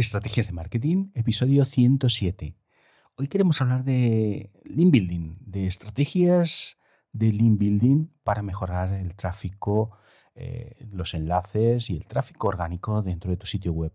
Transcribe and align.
Estrategias 0.00 0.46
de 0.46 0.54
Marketing, 0.54 1.10
episodio 1.12 1.62
107. 1.66 2.56
Hoy 3.16 3.28
queremos 3.28 3.60
hablar 3.60 3.84
de 3.84 4.50
Lean 4.64 4.90
Building, 4.90 5.36
de 5.40 5.66
estrategias 5.66 6.78
de 7.12 7.34
Lean 7.34 7.58
Building 7.58 8.06
para 8.24 8.40
mejorar 8.40 8.94
el 8.94 9.14
tráfico, 9.14 9.90
eh, 10.34 10.88
los 10.90 11.12
enlaces 11.12 11.90
y 11.90 11.98
el 11.98 12.06
tráfico 12.06 12.48
orgánico 12.48 13.02
dentro 13.02 13.30
de 13.30 13.36
tu 13.36 13.44
sitio 13.44 13.74
web. 13.74 13.92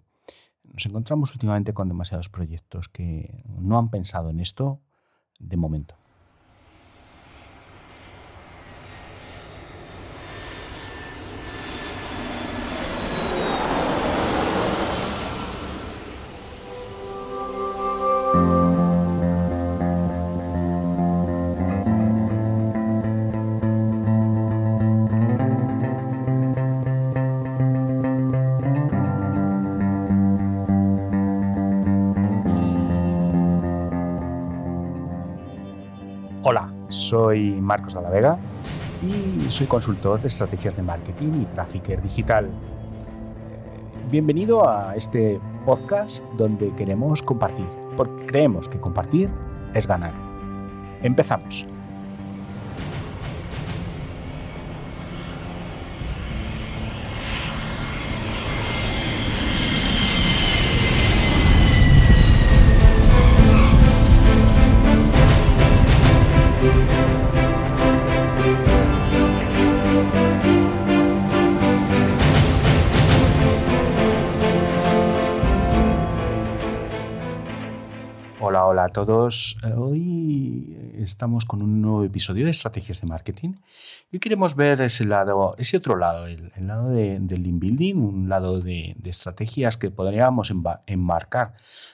Nos 0.63 0.85
encontramos 0.85 1.33
últimamente 1.33 1.73
con 1.73 1.87
demasiados 1.87 2.29
proyectos 2.29 2.87
que 2.87 3.43
no 3.47 3.79
han 3.79 3.89
pensado 3.89 4.29
en 4.29 4.41
esto 4.41 4.83
de 5.39 5.57
momento. 5.57 5.97
Hola, 36.47 36.71
soy 36.89 37.59
Marcos 37.59 37.95
de 37.95 38.03
la 38.03 38.11
Vega 38.11 38.37
y 39.01 39.49
soy 39.49 39.65
consultor 39.65 40.21
de 40.21 40.27
estrategias 40.27 40.75
de 40.75 40.83
marketing 40.83 41.41
y 41.41 41.45
trafficker 41.45 41.99
digital. 42.03 42.45
Eh, 42.45 42.51
bienvenido 44.11 44.69
a 44.69 44.95
este 44.95 45.41
podcast 45.65 46.23
donde 46.37 46.71
queremos 46.75 47.23
compartir, 47.23 47.65
porque 47.97 48.27
creemos 48.27 48.69
que 48.69 48.79
compartir 48.79 49.31
es 49.73 49.87
ganar. 49.87 50.13
Empezamos. 51.01 51.65
Hola, 78.41 78.65
hola 78.65 78.83
a 78.83 78.89
todos. 78.89 79.55
Eh, 79.63 79.71
Hoy 79.77 80.77
estamos 80.95 81.45
con 81.45 81.61
un 81.61 81.81
nuevo 81.81 82.03
episodio 82.03 82.43
de 82.43 82.51
Estrategias 82.51 82.99
de 82.99 83.07
Marketing 83.07 83.53
y 84.11 84.19
queremos 84.19 84.55
ver 84.55 84.81
ese 84.81 85.05
lado, 85.05 85.55
ese 85.57 85.77
otro 85.77 85.95
lado, 85.95 86.27
el, 86.27 86.51
lado 86.59 86.89
de, 86.89 87.17
del 87.21 87.43
Lean 87.43 87.59
Building, 87.59 87.95
un 87.95 88.27
lado 88.27 88.59
de, 88.59 88.93
de 88.97 89.09
estrategias 89.09 89.77
que 89.77 89.89
podríamos 89.89 90.51
enmarcar 90.85 91.53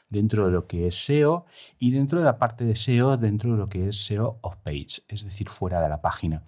dentro 0.09 0.47
de 0.47 0.51
lo 0.51 0.65
que 0.65 0.87
es 0.87 0.95
SEO 0.95 1.45
y 1.77 1.91
dentro 1.91 2.17
de 2.17 2.25
la 2.25 2.39
parte 2.39 2.63
de 2.65 2.75
SEO, 2.75 3.17
dentro 3.17 3.51
de 3.51 3.57
lo 3.57 3.69
que 3.69 3.89
es 3.89 4.03
SEO 4.03 4.39
off-page, 4.41 5.03
es 5.09 5.23
decir, 5.23 5.47
fuera 5.47 5.79
de 5.79 5.89
la 5.89 6.01
página. 6.01 6.41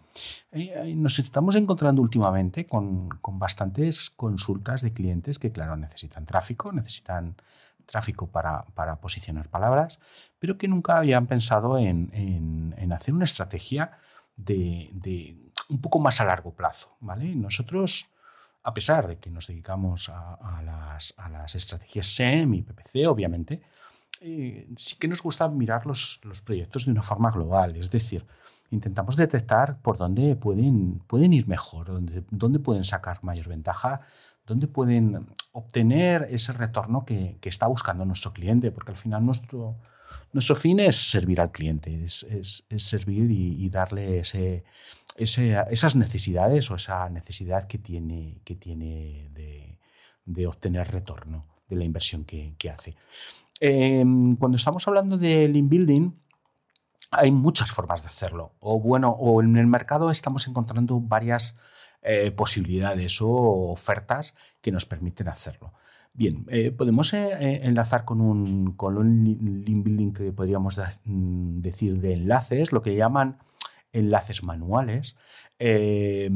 Eh, 0.51 0.73
eh, 0.75 0.95
Nos 0.95 1.19
estamos 1.19 1.55
encontrando 1.55 2.01
últimamente 2.01 2.65
con, 2.65 3.09
con 3.09 3.37
bastantes 3.37 4.09
consultas 4.09 4.81
de 4.81 4.91
clientes 4.91 5.37
que, 5.37 5.51
claro, 5.51 5.77
necesitan 5.77 6.25
tráfico, 6.25 6.71
necesitan 6.71 7.35
tráfico 7.85 8.27
para, 8.27 8.63
para 8.73 8.95
posicionar 8.97 9.49
palabras, 9.49 9.99
pero 10.39 10.57
que 10.57 10.67
nunca 10.67 10.97
habían 10.97 11.27
pensado 11.27 11.77
en, 11.77 12.09
en- 12.13 12.75
en 12.77 12.93
hacer 12.93 13.13
una 13.13 13.25
estrategia 13.25 13.91
de, 14.37 14.89
de 14.93 15.37
un 15.69 15.79
poco 15.81 15.99
más 15.99 16.19
a 16.21 16.25
largo 16.25 16.53
plazo. 16.53 16.95
¿vale? 16.99 17.35
Nosotros, 17.35 18.09
a 18.63 18.73
pesar 18.73 19.07
de 19.07 19.17
que 19.17 19.29
nos 19.29 19.47
dedicamos 19.47 20.09
a, 20.09 20.33
a 20.35 20.61
las, 20.63 21.13
a 21.17 21.29
las 21.29 21.55
estrategias 21.55 22.07
SEM 22.07 22.53
y 22.55 22.61
PPC, 22.63 23.07
obviamente, 23.07 23.61
eh, 24.21 24.67
sí 24.77 24.97
que 24.97 25.07
nos 25.07 25.21
gusta 25.21 25.47
mirar 25.49 25.85
los, 25.85 26.19
los 26.23 26.41
proyectos 26.41 26.85
de 26.85 26.91
una 26.91 27.01
forma 27.03 27.29
global, 27.31 27.75
es 27.75 27.91
decir, 27.91 28.25
intentamos 28.71 29.15
detectar 29.17 29.81
por 29.81 29.97
dónde 29.97 30.35
pueden, 30.35 30.99
pueden 31.07 31.33
ir 31.33 31.47
mejor, 31.47 31.87
dónde, 31.87 32.23
dónde 32.31 32.59
pueden 32.59 32.85
sacar 32.85 33.23
mayor 33.23 33.49
ventaja, 33.49 34.01
dónde 34.45 34.67
pueden 34.67 35.27
obtener 35.51 36.27
ese 36.29 36.53
retorno 36.53 37.05
que, 37.05 37.37
está 37.49 37.67
buscando 37.67 38.05
nuestro 38.05 38.33
cliente, 38.33 38.71
porque 38.71 38.91
al 38.91 38.97
final 38.97 39.25
nuestro, 39.25 39.77
nuestro 40.31 40.55
fin 40.55 40.79
es 40.79 40.95
servir 41.11 41.39
al 41.39 41.51
cliente, 41.51 42.03
es, 42.03 42.23
es- 42.29 42.65
servir 42.77 43.31
y, 43.31 43.69
darle 43.69 44.19
ese, 44.19 44.63
ese- 45.15 45.55
esas 45.71 45.95
necesidades 45.95 46.69
o 46.71 46.75
esa 46.75 47.09
necesidad 47.09 47.67
que 47.67 47.77
tiene, 47.77 48.41
que 48.43 48.55
tiene 48.55 49.29
de, 49.33 49.79
de 50.25 50.47
obtener 50.47 50.91
retorno 50.91 51.45
de 51.69 51.75
la 51.75 51.85
inversión 51.85 52.25
que, 52.25 52.55
hace. 52.69 52.95
Eh, 53.61 54.03
cuando 54.39 54.57
estamos 54.57 54.85
hablando 54.87 55.17
de 55.17 55.47
Lean 55.47 55.69
Building, 55.69 56.11
hay 57.13 57.31
muchas 57.31 57.71
formas 57.71 58.01
de 58.01 58.07
hacerlo. 58.09 58.51
O 58.59 58.79
bueno, 58.79 59.11
o 59.11 59.41
en 59.41 59.55
el 59.57 59.67
mercado 59.67 60.11
estamos 60.11 60.47
encontrando 60.47 60.99
varias 60.99 61.55
eh, 62.01 62.31
posibilidades 62.31 63.21
o 63.21 63.71
ofertas 63.71 64.35
que 64.61 64.71
nos 64.71 64.85
permiten 64.85 65.27
hacerlo. 65.29 65.73
Bien, 66.15 66.45
eh, 66.49 66.69
podemos 66.71 67.13
eh, 67.13 67.61
enlazar 67.63 68.05
con 68.05 68.21
un, 68.21 68.73
con 68.73 68.97
un 68.97 69.23
li- 69.23 69.35
link 69.65 69.83
building 69.83 70.11
que 70.13 70.31
podríamos 70.31 70.79
mm, 71.05 71.59
decir 71.61 71.99
de 71.99 72.13
enlaces, 72.13 72.71
lo 72.71 72.81
que 72.81 72.95
llaman 72.95 73.37
enlaces 73.93 74.43
manuales, 74.43 75.15
eh, 75.59 76.29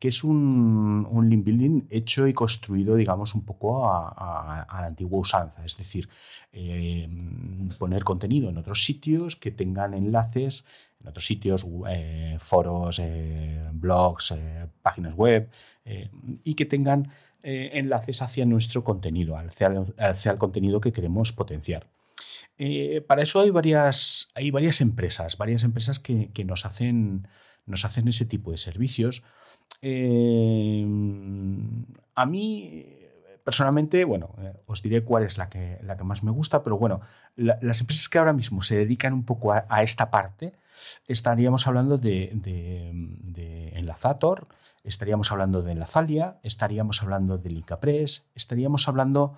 que 0.00 0.08
es 0.08 0.24
un, 0.24 1.06
un 1.08 1.30
link 1.30 1.44
building 1.44 1.82
hecho 1.90 2.26
y 2.26 2.32
construido, 2.32 2.96
digamos, 2.96 3.34
un 3.34 3.44
poco 3.44 3.86
a, 3.86 4.66
la 4.72 4.86
antigua 4.86 5.20
usanza, 5.20 5.64
es 5.64 5.76
decir, 5.76 6.08
eh, 6.52 7.08
poner 7.78 8.02
contenido 8.02 8.48
en 8.48 8.58
otros 8.58 8.84
sitios 8.84 9.36
que 9.36 9.50
tengan 9.50 9.94
enlaces 9.94 10.64
en 11.04 11.08
otros 11.08 11.26
sitios, 11.26 11.66
eh, 11.88 12.36
foros, 12.38 12.98
eh, 12.98 13.68
blogs, 13.72 14.32
eh, 14.32 14.66
páginas 14.82 15.14
web, 15.14 15.48
y 16.44 16.54
que 16.54 16.64
tengan 16.64 17.10
enlaces 17.42 18.22
hacia 18.22 18.46
nuestro 18.46 18.84
contenido, 18.84 19.36
hacia, 19.36 19.70
hacia 19.98 20.32
el 20.32 20.38
contenido 20.38 20.80
que 20.80 20.92
queremos 20.92 21.32
potenciar. 21.32 21.86
Eh, 22.58 23.00
para 23.06 23.22
eso 23.22 23.40
hay 23.40 23.50
varias, 23.50 24.28
hay 24.34 24.50
varias 24.50 24.80
empresas, 24.80 25.36
varias 25.36 25.64
empresas 25.64 25.98
que, 25.98 26.30
que 26.32 26.44
nos, 26.44 26.66
hacen, 26.66 27.26
nos 27.66 27.84
hacen 27.84 28.08
ese 28.08 28.26
tipo 28.26 28.50
de 28.50 28.58
servicios. 28.58 29.22
Eh, 29.82 30.86
a 32.14 32.26
mí, 32.26 32.86
personalmente, 33.44 34.04
bueno, 34.04 34.34
eh, 34.38 34.54
os 34.66 34.82
diré 34.82 35.04
cuál 35.04 35.24
es 35.24 35.36
la 35.36 35.48
que, 35.48 35.78
la 35.82 35.96
que 35.96 36.04
más 36.04 36.22
me 36.22 36.30
gusta, 36.30 36.62
pero 36.62 36.78
bueno, 36.78 37.00
la- 37.36 37.58
las 37.60 37.80
empresas 37.80 38.08
que 38.08 38.18
ahora 38.18 38.32
mismo 38.32 38.62
se 38.62 38.76
dedican 38.76 39.12
un 39.12 39.24
poco 39.24 39.52
a, 39.52 39.82
esta 39.82 40.10
parte, 40.10 40.54
estaríamos 41.06 41.66
hablando 41.66 41.98
de, 41.98 42.30
de, 42.34 43.70
Enlazator, 43.74 44.48
estaríamos 44.82 45.30
hablando 45.30 45.62
de 45.62 45.72
Enlazalia, 45.72 46.38
estaríamos 46.42 47.02
hablando 47.02 47.36
de 47.38 47.50
Licapress, 47.50 48.24
estaríamos 48.34 48.88
hablando 48.88 49.36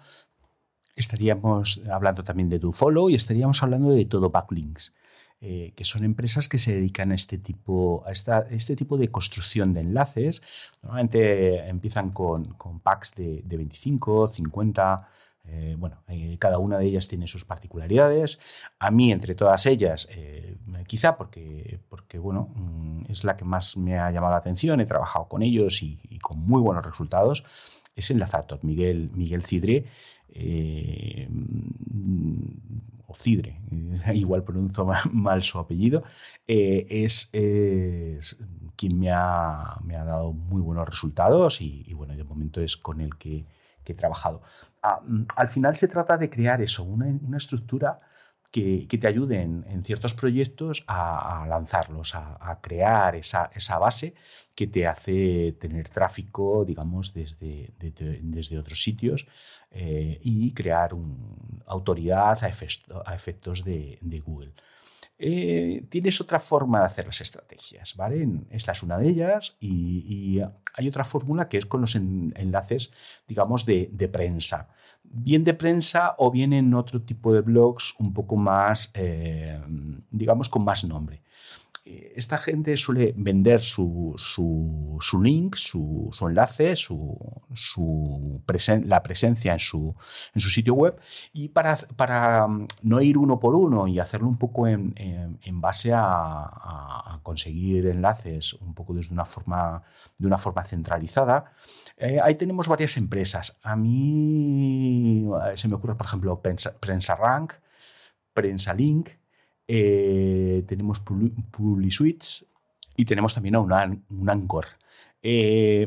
estaríamos 0.96 1.82
hablando 1.90 2.24
también 2.24 2.48
de 2.48 2.58
DoFollow 2.58 3.10
y 3.10 3.14
estaríamos 3.14 3.62
hablando 3.62 3.90
de 3.90 4.04
todo 4.06 4.30
Backlinks, 4.30 4.94
eh, 5.40 5.72
que 5.76 5.84
son 5.84 6.04
empresas 6.04 6.48
que 6.48 6.58
se 6.58 6.74
dedican 6.74 7.12
a 7.12 7.14
este 7.14 7.38
tipo, 7.38 8.02
a 8.06 8.10
esta- 8.12 8.46
este 8.50 8.74
tipo 8.74 8.96
de 8.96 9.08
construcción 9.08 9.74
de 9.74 9.80
enlaces. 9.80 10.42
Normalmente 10.82 11.68
empiezan 11.68 12.10
con, 12.10 12.54
con 12.54 12.80
packs 12.80 13.14
de, 13.14 13.42
de 13.44 13.56
25, 13.56 14.28
50. 14.28 15.08
eh, 15.48 15.76
bueno, 15.78 16.02
eh, 16.08 16.36
cada 16.40 16.58
una 16.58 16.76
de 16.78 16.86
ellas 16.86 17.06
tiene 17.06 17.28
sus 17.28 17.44
particularidades. 17.44 18.40
A 18.80 18.90
mí, 18.90 19.12
entre 19.12 19.36
todas 19.36 19.64
ellas, 19.66 20.08
eh, 20.10 20.56
quizá 20.88 21.16
porque, 21.16 21.78
porque 21.88 22.18
bueno, 22.18 22.48
mm, 22.56 23.04
es 23.10 23.22
la 23.22 23.36
que 23.36 23.44
más 23.44 23.76
me 23.76 23.96
ha 23.98 24.10
llamado 24.10 24.32
la 24.32 24.38
atención, 24.38 24.80
he 24.80 24.86
trabajado 24.86 25.28
con 25.28 25.42
ellos 25.42 25.82
y, 25.82 25.98
con 26.20 26.38
muy 26.40 26.60
buenos 26.60 26.84
resultados, 26.84 27.44
es 27.94 28.10
Enlazator, 28.10 28.58
Miguel, 28.64 29.10
Miguel 29.14 29.42
Cidre, 29.44 29.84
eh, 30.28 31.28
o 33.06 33.14
Cidre, 33.14 33.60
igual 34.14 34.44
pronuncio 34.44 34.84
ma- 34.84 35.02
mal 35.12 35.42
su 35.42 35.58
apellido, 35.58 36.04
eh, 36.46 36.86
es, 36.88 37.30
quien 38.76 38.98
me 38.98 39.10
ha, 39.10 39.78
me 39.82 39.96
ha 39.96 40.04
dado 40.04 40.32
muy 40.32 40.60
buenos 40.60 40.88
resultados 40.88 41.60
y, 41.60 41.92
bueno, 41.94 42.14
de 42.16 42.24
momento 42.24 42.60
es 42.60 42.76
con 42.76 43.00
el 43.00 43.16
que, 43.16 43.46
he 43.84 43.94
trabajado. 43.94 44.42
Ah, 44.82 45.00
mm, 45.06 45.26
al 45.36 45.48
final 45.48 45.76
se 45.76 45.86
trata 45.86 46.18
de 46.18 46.28
crear 46.28 46.60
eso, 46.60 46.82
una 46.82 47.36
estructura 47.36 48.00
que, 48.56 48.98
te 48.98 49.06
ayuden 49.06 49.66
en 49.68 49.82
ciertos 49.82 50.14
proyectos 50.14 50.84
a, 50.86 51.44
lanzarlos, 51.46 52.14
a, 52.14 52.58
crear 52.62 53.14
esa, 53.14 53.78
base 53.78 54.14
que 54.54 54.66
te 54.66 54.86
hace 54.86 55.52
tener 55.60 55.90
tráfico, 55.90 56.64
digamos, 56.64 57.12
desde, 57.12 57.74
desde 57.78 58.58
otros 58.58 58.82
sitios 58.82 59.26
eh, 59.70 60.18
y 60.22 60.54
crear 60.54 60.92
autoridad 61.66 62.42
a, 62.42 63.14
efectos 63.14 63.62
de, 63.62 64.22
Google. 64.24 64.54
Eh, 65.18 65.84
tienes 65.90 66.20
otra 66.20 66.40
forma 66.40 66.80
de 66.80 66.86
hacer 66.86 67.06
las 67.06 67.20
estrategias, 67.20 67.94
¿vale? 67.96 68.26
Esta 68.50 68.72
es 68.72 68.82
una 68.82 68.96
de 68.96 69.08
ellas 69.08 69.56
y, 69.60 70.40
hay 70.78 70.88
otra 70.88 71.04
fórmula 71.04 71.48
que 71.48 71.56
es 71.56 71.66
con 71.66 71.80
los 71.82 71.94
enlaces, 71.94 72.90
digamos, 73.26 73.66
de 73.66 74.08
prensa 74.10 74.68
bien 75.12 75.44
de 75.44 75.54
prensa 75.54 76.14
o 76.18 76.30
bien 76.30 76.52
en 76.52 76.74
otro 76.74 77.02
tipo 77.02 77.32
de 77.32 77.40
blogs 77.40 77.94
un 77.98 78.12
poco 78.12 78.36
más, 78.36 78.90
eh, 78.94 79.60
digamos, 80.10 80.48
con 80.48 80.64
más 80.64 80.84
nombre. 80.84 81.22
Eh, 81.84 82.14
esta 82.16 82.36
gente 82.36 82.76
suele 82.76 83.14
vender 83.16 83.60
su, 83.60 84.14
su, 84.16 85.22
link, 85.22 85.54
su, 85.54 86.10
enlace, 86.20 86.74
su, 86.74 87.16
la 88.84 89.02
presencia 89.02 89.52
en 89.52 89.58
su, 89.58 89.94
en 90.34 90.40
su 90.40 90.50
sitio 90.50 90.74
web 90.74 90.98
y 91.32 91.48
para, 91.48 91.76
para, 91.96 92.46
mm, 92.46 92.66
no 92.82 93.00
ir 93.00 93.18
uno 93.18 93.38
por 93.38 93.54
uno 93.54 93.86
y 93.86 93.98
hacerlo 93.98 94.28
un 94.28 94.38
poco 94.38 94.66
en, 94.66 94.94
base 95.60 95.92
a, 95.94 97.20
conseguir 97.22 97.86
enlaces 97.86 98.54
un 98.54 98.74
poco 98.74 98.94
desde 98.94 99.12
una 99.12 99.24
forma, 99.24 99.82
de 100.18 100.26
una 100.26 100.38
forma 100.38 100.62
centralizada, 100.62 101.52
eh, 101.96 102.20
ahí 102.22 102.34
tenemos 102.36 102.68
varias 102.68 102.96
empresas. 102.96 103.56
A 103.62 103.74
mí 103.74 105.26
eh, 105.46 105.56
se 105.56 105.68
me 105.68 105.74
ocurre, 105.74 105.94
por 105.96 106.06
ejemplo, 106.06 106.40
Prensa, 106.40 107.14
Rank, 107.16 107.54
Prensa 108.32 108.74
Link, 108.74 109.10
eh, 109.66 110.64
tenemos 110.68 111.00
PubliSuites 111.00 112.46
y 112.96 113.04
tenemos 113.04 113.34
también 113.34 113.56
un, 113.56 113.72
un 114.10 114.30
Anchor. 114.30 114.66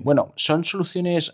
bueno, 0.04 0.34
son 0.36 0.64
soluciones, 0.64 1.34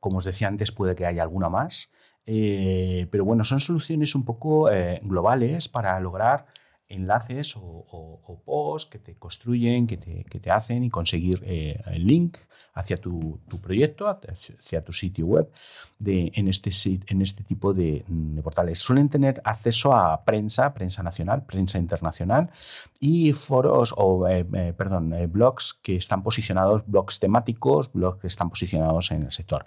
como 0.00 0.18
os 0.18 0.24
decía 0.24 0.48
antes, 0.48 0.72
puede 0.72 0.94
que 0.94 1.06
haya 1.06 1.22
alguna 1.22 1.48
más, 1.48 1.90
pero 2.24 3.24
bueno, 3.24 3.44
son 3.44 3.60
soluciones 3.60 4.14
un 4.14 4.24
poco 4.24 4.68
globales 5.02 5.68
para 5.68 5.98
lograr 6.00 6.46
enlaces 6.88 7.54
o, 7.56 8.42
posts 8.44 8.90
que 8.90 8.98
te 8.98 9.14
construyen, 9.14 9.86
que 9.86 9.96
te, 9.96 10.24
que 10.24 10.40
te 10.40 10.50
hacen 10.50 10.84
y 10.84 10.90
conseguir 10.90 11.42
el 11.44 12.06
link 12.06 12.36
hacia 12.74 12.96
tu, 12.96 13.40
proyecto, 13.62 14.08
hacia 14.08 14.82
tu 14.82 14.92
sitio 14.92 15.26
web 15.26 15.50
de, 15.98 16.32
en, 16.34 16.48
este, 16.48 16.70
en 17.06 17.22
este 17.22 17.44
tipo 17.44 17.72
de, 17.72 18.04
portales. 18.42 18.80
Suelen 18.80 19.08
tener 19.08 19.40
acceso 19.44 19.94
a 19.94 20.24
prensa, 20.24 20.74
prensa 20.74 21.02
nacional, 21.02 21.44
prensa 21.44 21.78
internacional 21.78 22.50
y 22.98 23.32
foros 23.32 23.94
o, 23.96 24.26
eh, 24.28 24.44
eh, 24.54 24.74
perdón, 24.76 25.12
eh, 25.14 25.26
blogs 25.26 25.74
que 25.74 25.96
están 25.96 26.22
posicionados, 26.22 26.82
blogs 26.86 27.20
temáticos, 27.20 27.92
blogs 27.92 28.20
que 28.20 28.26
están 28.26 28.50
posicionados 28.50 29.12
en 29.12 29.22
el 29.22 29.32
sector. 29.32 29.66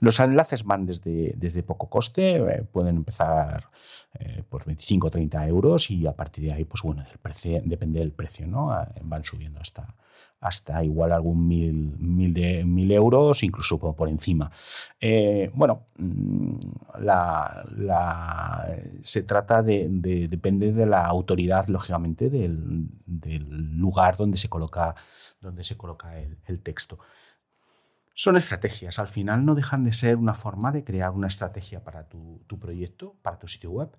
Los 0.00 0.18
enlaces 0.18 0.64
van 0.64 0.84
desde, 0.84 1.34
desde 1.36 1.62
poco 1.62 1.88
coste, 1.88 2.64
pueden 2.72 2.96
empezar 2.96 3.68
por 4.48 4.64
25 4.64 5.06
o 5.06 5.10
30 5.10 5.46
euros 5.46 5.90
y 5.90 6.06
a 6.06 6.12
partir 6.12 6.44
de 6.44 6.52
ahí, 6.52 6.64
pues 6.68 6.82
bueno, 6.82 7.02
el 7.02 7.68
depende 7.68 8.00
del 8.00 8.12
precio, 8.12 8.46
¿no? 8.46 8.68
Van 9.02 9.24
subiendo 9.24 9.60
hasta 9.60 9.94
hasta 10.40 10.84
igual 10.84 11.12
algún 11.12 11.48
mil, 11.48 11.96
mil, 11.98 12.32
de, 12.32 12.64
mil 12.64 12.90
euros, 12.92 13.42
incluso 13.42 13.78
por, 13.78 14.08
encima. 14.08 14.50
Eh, 15.00 15.50
bueno, 15.54 15.88
mm, 15.96 16.58
la, 17.00 18.66
se 19.02 19.22
trata 19.22 19.62
de, 19.62 19.88
depende 20.28 20.72
de 20.72 20.86
la 20.86 21.06
autoridad, 21.06 21.66
lógicamente, 21.68 22.30
del, 22.30 22.88
lugar 23.78 24.16
donde 24.16 24.38
se 24.38 24.48
coloca, 24.48 24.94
donde 25.40 25.64
se 25.64 25.76
coloca 25.76 26.18
el, 26.18 26.60
texto. 26.62 26.98
Son 28.14 28.36
estrategias, 28.36 28.98
al 28.98 29.08
final 29.08 29.44
no 29.44 29.54
dejan 29.54 29.84
de 29.84 29.92
ser 29.92 30.16
una 30.16 30.34
forma 30.34 30.72
de 30.72 30.84
crear 30.84 31.10
una 31.10 31.28
estrategia 31.28 31.84
para 31.84 32.08
tu, 32.08 32.42
tu 32.46 32.58
proyecto, 32.58 33.16
para 33.22 33.38
tu 33.38 33.46
sitio 33.48 33.70
web. 33.70 33.90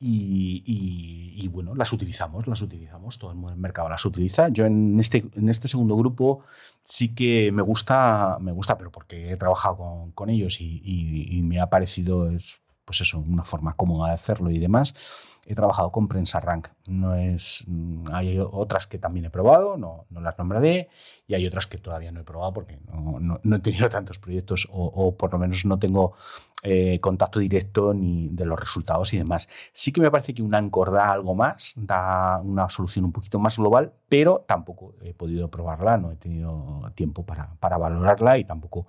Y, 0.00 1.48
bueno, 1.48 1.74
las 1.74 1.92
utilizamos, 1.92 2.46
las 2.46 2.60
utilizamos, 2.60 3.18
todo 3.18 3.30
el 3.30 3.56
mercado 3.56 3.88
las 3.88 4.04
utiliza. 4.04 4.48
Yo 4.48 4.66
en 4.66 4.98
este, 5.00 5.24
en 5.34 5.48
este 5.48 5.68
segundo 5.68 5.96
grupo 5.96 6.44
sí 6.82 7.14
que 7.14 7.50
me 7.52 7.62
gusta, 7.62 8.38
me 8.40 8.52
gusta, 8.52 8.76
pero 8.76 8.90
porque 8.90 9.32
he 9.32 9.36
trabajado 9.36 10.10
con, 10.14 10.30
ellos 10.30 10.60
y, 10.60 11.40
me 11.44 11.60
ha 11.60 11.68
parecido, 11.70 12.30
es, 12.30 12.60
pues 12.84 13.00
eso, 13.00 13.18
una 13.18 13.44
forma 13.44 13.74
cómoda 13.74 14.08
de 14.08 14.14
hacerlo 14.14 14.50
y 14.50 14.58
demás 14.58 14.94
he 15.46 15.54
trabajado 15.54 15.92
con 15.92 16.08
Prensa 16.08 16.40
Rank. 16.40 16.68
No 16.86 17.14
es, 17.14 17.64
mm, 17.66 18.08
hay 18.12 18.38
otras 18.38 18.86
que 18.86 18.98
también 18.98 19.26
he 19.26 19.30
probado, 19.30 19.76
no, 19.76 20.06
no 20.10 20.20
las 20.20 20.38
nombraré, 20.38 20.88
y 21.26 21.34
hay 21.34 21.46
otras 21.46 21.66
que 21.66 21.78
todavía 21.78 22.12
no 22.12 22.20
he 22.20 22.24
probado 22.24 22.52
porque 22.52 22.78
no, 22.86 23.38
no, 23.42 23.56
he 23.56 23.58
tenido 23.60 23.88
tantos 23.90 24.18
proyectos 24.18 24.68
o, 24.70 25.14
por 25.16 25.32
lo 25.32 25.38
menos 25.38 25.64
no 25.64 25.78
tengo 25.78 26.14
eh, 26.62 26.98
contacto 27.00 27.40
directo 27.40 27.92
ni 27.92 28.28
de 28.28 28.46
los 28.46 28.58
resultados 28.58 29.12
y 29.12 29.18
demás. 29.18 29.48
Sí 29.72 29.92
que 29.92 30.00
me 30.00 30.10
parece 30.10 30.34
que 30.34 30.42
un 30.42 30.54
Anchor 30.54 30.92
da 30.92 31.12
algo 31.12 31.34
más, 31.34 31.74
da 31.76 32.40
una 32.42 32.68
solución 32.70 33.04
un 33.04 33.12
poquito 33.12 33.38
más 33.38 33.56
global, 33.56 33.92
pero 34.08 34.44
tampoco 34.46 34.94
he 35.02 35.12
podido 35.12 35.50
probarla, 35.50 35.98
no 35.98 36.12
he 36.12 36.16
tenido 36.16 36.90
tiempo 36.94 37.24
para, 37.24 37.54
para 37.60 37.76
valorarla 37.76 38.38
y 38.38 38.44
tampoco 38.44 38.86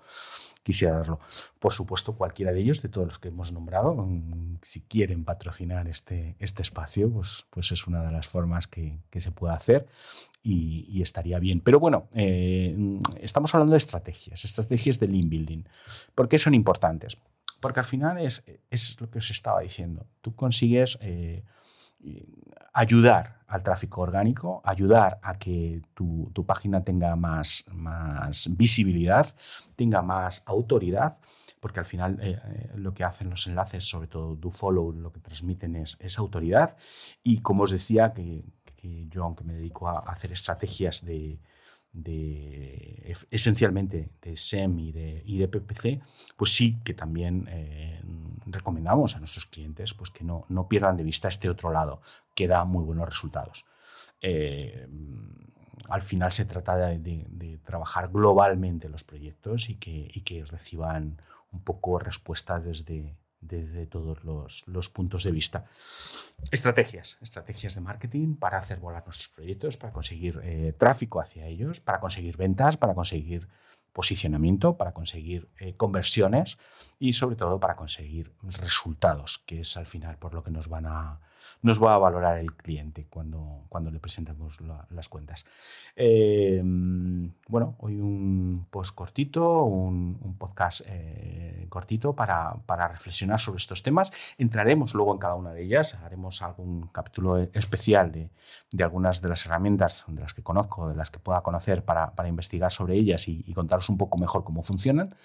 quisiera 0.65 0.97
darlo. 0.97 1.19
Por 1.59 1.71
supuesto, 1.73 2.15
cualquiera 2.15 2.51
de 2.51 2.59
ellos, 2.59 2.81
de 2.81 2.89
todos 2.89 3.05
los 3.05 3.19
que 3.19 3.27
hemos 3.27 3.51
nombrado, 3.51 3.93
mm, 3.93 4.57
si 4.63 4.81
quieren 4.81 5.23
patrocinar 5.23 5.87
este, 5.87 6.35
este 6.39 6.63
espacio, 6.63 7.07
pues, 7.11 7.45
pues 7.51 7.71
es 7.71 7.85
una 7.85 8.03
de 8.03 8.11
las 8.11 8.27
formas 8.27 8.65
que, 8.65 8.97
se 9.15 9.31
puede 9.31 9.53
hacer 9.53 9.87
y, 10.41 11.01
estaría 11.03 11.37
bien. 11.37 11.61
Pero 11.61 11.79
bueno, 11.79 12.07
eh, 12.13 12.75
estamos 13.21 13.53
hablando 13.53 13.73
de 13.73 13.77
estrategias, 13.77 14.43
estrategias 14.43 14.99
de 14.99 15.07
link 15.07 15.29
building. 15.29 15.63
¿Por 16.15 16.27
qué 16.27 16.39
son 16.39 16.55
importantes? 16.55 17.15
Porque 17.61 17.79
al 17.79 17.85
final 17.85 18.17
es, 18.17 18.43
es 18.71 18.99
lo 18.99 19.09
que 19.11 19.19
os 19.19 19.29
estaba 19.29 19.61
diciendo. 19.61 20.07
Tú 20.21 20.35
consigues 20.35 20.97
eh, 21.01 21.43
ayudar 22.73 23.35
al 23.47 23.63
tráfico 23.63 24.01
orgánico, 24.01 24.61
ayudar 24.65 25.19
a 25.21 25.37
que 25.37 25.81
tu, 25.93 26.31
página 26.45 26.83
tenga 26.83 27.15
más, 27.15 27.63
más, 27.71 28.47
visibilidad, 28.55 29.33
tenga 29.75 30.01
más 30.01 30.43
autoridad, 30.45 31.13
porque 31.59 31.79
al 31.79 31.85
final 31.85 32.19
eh, 32.21 32.39
eh, 32.43 32.71
lo 32.75 32.93
que 32.93 33.03
hacen 33.03 33.29
los 33.29 33.47
enlaces, 33.47 33.83
sobre 33.83 34.07
todo 34.07 34.35
do 34.35 34.51
follow, 34.51 34.91
lo 34.91 35.11
que 35.11 35.19
transmiten 35.19 35.75
es, 35.75 35.97
esa 35.99 36.21
autoridad. 36.21 36.75
Y 37.23 37.39
como 37.41 37.63
os 37.63 37.71
decía, 37.71 38.13
que, 38.13 38.43
yo, 39.09 39.23
aunque 39.23 39.43
me 39.43 39.53
dedico 39.53 39.87
a 39.87 39.99
hacer 39.99 40.31
estrategias 40.31 41.03
de, 41.03 41.39
de 41.95 43.15
esencialmente 43.31 44.09
de 44.21 44.35
SEM 44.35 44.79
y 44.79 44.91
de, 44.91 45.23
de 45.25 45.47
PPC, 45.47 46.01
pues 46.35 46.53
sí 46.53 46.77
que 46.83 46.93
también 46.93 47.47
eh, 47.49 48.01
recomendamos 48.45 49.15
a 49.15 49.19
nuestros 49.19 49.45
clientes 49.45 49.93
pues 49.93 50.11
que 50.11 50.23
no, 50.23 50.45
no 50.49 50.67
pierdan 50.67 50.97
de 50.97 51.03
vista 51.03 51.27
este 51.29 51.49
otro 51.49 51.71
lado, 51.71 52.01
que 52.35 52.47
da 52.47 52.65
muy 52.65 52.83
buenos 52.83 53.07
resultados. 53.07 53.65
Eh, 54.21 54.87
al 55.89 56.01
final 56.01 56.31
se 56.31 56.45
trata 56.45 56.75
de, 56.75 57.59
trabajar 57.63 58.09
globalmente 58.09 58.89
los 58.89 59.03
proyectos 59.03 59.69
y 59.69 59.75
que, 59.75 60.11
y 60.13 60.21
que 60.21 60.45
reciban 60.45 61.21
un 61.51 61.61
poco 61.63 61.97
respuesta 61.97 62.59
desde, 62.59 63.15
desde 63.47 63.85
todos 63.85 64.23
los, 64.23 64.89
puntos 64.89 65.23
de 65.23 65.31
vista. 65.31 65.65
Estrategias, 66.51 67.17
estrategias 67.21 67.75
de 67.75 67.81
marketing 67.81 68.35
para 68.35 68.57
hacer 68.57 68.79
volar 68.79 69.03
nuestros 69.05 69.29
proyectos, 69.29 69.77
para 69.77 69.93
conseguir 69.93 70.39
eh, 70.43 70.73
tráfico 70.77 71.19
hacia 71.19 71.45
ellos, 71.47 71.79
para 71.79 71.99
conseguir 71.99 72.37
ventas, 72.37 72.77
para 72.77 72.93
conseguir 72.93 73.47
posicionamiento, 73.93 74.75
para 74.75 74.93
conseguir 74.93 75.49
eh, 75.59 75.75
conversiones 75.75 76.57
y 76.99 77.13
sobre 77.13 77.37
todo 77.37 77.59
para 77.59 77.75
conseguir 77.75 78.33
resultados, 78.43 79.41
que 79.45 79.61
es 79.61 79.77
al 79.77 79.85
final 79.85 80.17
por 80.17 80.33
lo 80.33 80.43
que 80.43 80.51
nos 80.51 80.67
van 80.67 80.85
a, 80.85 81.21
nos 81.61 81.81
va 81.81 81.95
a 81.95 81.97
valorar 81.97 82.37
el 82.37 82.53
cliente 82.53 83.07
cuando, 83.09 83.65
cuando 83.69 83.91
le 83.91 83.99
presentamos 83.99 84.59
las 84.89 85.09
cuentas. 85.09 85.45
Em, 85.95 87.33
bueno, 87.47 87.75
hoy 87.79 87.99
un 87.99 88.67
post 88.69 88.95
cortito, 88.95 89.63
un, 89.63 90.35
podcast 90.37 90.81
eh, 90.85 91.65
cortito 91.69 92.13
para, 92.13 92.53
para, 92.65 92.87
reflexionar 92.87 93.39
sobre 93.39 93.57
estos 93.57 93.83
temas. 93.83 94.11
Entraremos 94.37 94.93
luego 94.93 95.13
en 95.13 95.19
cada 95.19 95.35
una 95.35 95.53
de 95.53 95.63
ellas, 95.63 95.95
haremos 95.95 96.41
algún 96.41 96.87
capítulo 96.87 97.37
especial 97.53 98.11
de, 98.11 98.29
de 98.71 98.83
algunas 98.83 99.21
de 99.21 99.29
las 99.29 99.45
herramientas 99.45 100.05
de 100.07 100.21
las 100.21 100.33
que 100.33 100.43
conozco, 100.43 100.89
de 100.89 100.95
las 100.95 101.11
que 101.11 101.19
pueda 101.19 101.41
conocer 101.41 101.83
para, 101.83 102.13
para 102.15 102.29
investigar 102.29 102.71
sobre 102.71 102.95
ellas 102.95 103.27
y, 103.27 103.43
y 103.47 103.53
contaros 103.53 103.89
un 103.89 103.97
poco 103.97 104.17
mejor 104.17 104.43
cómo 104.43 104.63
funcionan. 104.63 105.15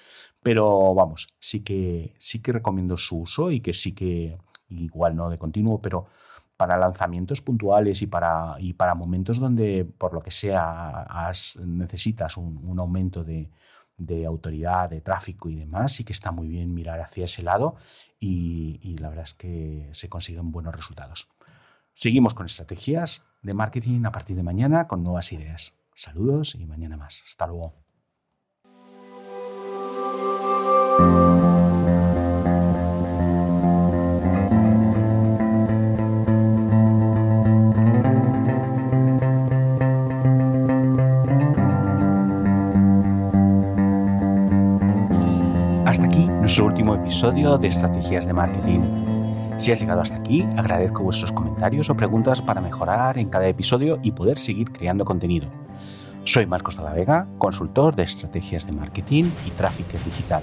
Pero 0.43 0.95
vamos, 0.95 1.29
sí 1.39 1.63
que, 1.63 2.15
sí 2.19 2.41
que 2.41 2.53
recomiendo 2.53 2.97
su 2.97 3.19
uso 3.19 3.51
y 3.51 3.61
que 3.61 3.73
sí 3.73 3.95
que 3.95 4.39
igual 4.71 5.17
no 5.17 5.31
de 5.31 5.39
continuo, 5.39 5.81
pero 5.81 6.07
para 6.61 6.77
lanzamientos 6.77 7.41
puntuales 7.41 8.03
y 8.03 8.07
para, 8.07 8.57
y 8.59 8.75
para 8.75 8.95
momentos 8.95 9.39
donde, 9.39 9.87
por 9.97 10.13
lo 10.13 10.23
que 10.23 10.31
sea, 10.31 11.33
necesitas 11.65 12.37
un, 12.37 12.79
aumento 12.79 13.25
de, 13.25 13.51
autoridad, 14.27 14.91
de 14.91 15.01
tráfico 15.01 15.49
y 15.49 15.55
demás, 15.55 15.93
sí 15.93 16.05
que 16.05 16.13
está 16.13 16.33
muy 16.33 16.49
bien 16.49 16.75
mirar 16.75 17.01
hacia 17.01 17.25
ese 17.25 17.43
lado 17.43 17.77
y, 18.19 18.95
la 18.99 19.09
verdad 19.09 19.25
es 19.25 19.33
que 19.33 19.89
se 19.93 20.11
consiguen 20.11 20.53
buenos 20.53 20.77
resultados. 20.77 21.29
Seguimos 21.95 22.35
con 22.35 22.45
estrategias 22.45 23.25
de 23.41 23.55
marketing 23.55 24.05
a 24.05 24.13
partir 24.13 24.37
de 24.37 24.43
mañana 24.43 24.87
con 24.87 25.03
nuevas 25.03 25.33
ideas. 25.33 25.73
Saludos 25.95 26.55
y 26.55 26.67
mañana 26.67 26.99
más. 26.99 27.23
Hasta 27.27 27.47
luego. 27.47 27.73
Nuestro 46.61 46.75
último 46.75 46.95
episodio 46.95 47.57
de 47.57 47.69
Estrategias 47.69 48.27
de 48.27 48.35
Marketing. 48.35 48.81
Si 49.57 49.73
has 49.73 49.81
llegado 49.81 50.03
hasta 50.03 50.17
aquí, 50.17 50.47
agradezco 50.59 51.03
vuestros 51.03 51.33
comentarios 51.33 51.89
o 51.89 51.97
preguntas 51.97 52.43
para 52.43 52.61
mejorar 52.61 53.17
en 53.17 53.31
cada 53.31 53.47
episodio 53.49 53.99
y 54.03 54.11
poder 54.11 54.37
seguir 54.37 54.71
creando 54.71 55.07
contenido. 55.07 55.49
Soy 56.25 56.45
Marcos 56.45 56.77
de 56.77 56.83
la 56.83 56.93
Vega, 56.93 57.27
consultor 57.39 57.97
de 57.97 58.03
estrategias 58.03 58.67
de 58.67 58.73
marketing 58.73 59.25
y 59.47 59.51
tráfico 59.53 59.93
digital. 60.05 60.43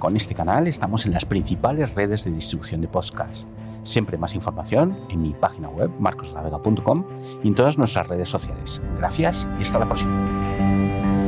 Con 0.00 0.16
este 0.16 0.34
canal 0.34 0.66
estamos 0.66 1.06
en 1.06 1.12
las 1.12 1.24
principales 1.24 1.94
redes 1.94 2.24
de 2.24 2.32
distribución 2.32 2.80
de 2.80 2.88
podcasts. 2.88 3.46
Siempre 3.84 4.18
más 4.18 4.34
información 4.34 4.98
en 5.08 5.22
mi 5.22 5.34
página 5.34 5.68
web 5.68 5.90
marcoslavega.com 6.00 7.04
y 7.44 7.46
en 7.46 7.54
todas 7.54 7.78
nuestras 7.78 8.08
redes 8.08 8.28
sociales. 8.28 8.82
Gracias 8.98 9.46
y 9.60 9.62
hasta 9.62 9.78
la 9.78 9.86
próxima. 9.86 11.21